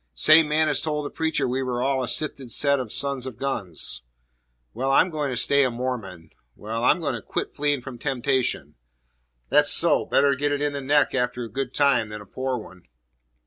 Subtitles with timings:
[0.15, 3.37] "Same man as told the preacher we were all a sifted set of sons of
[3.37, 4.01] guns."
[4.73, 8.73] "Well, I'm going to stay a Mormon." "Well, I'm going to quit fleeing from temptation."
[9.49, 10.07] "That's so!
[10.07, 12.85] Better get it in the neck after a good time than a poor one."